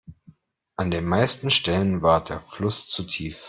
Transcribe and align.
An 0.77 0.89
den 0.89 1.05
meisten 1.05 1.51
Stellen 1.51 2.01
war 2.01 2.23
der 2.23 2.39
Fluss 2.39 2.87
zu 2.87 3.03
tief. 3.03 3.39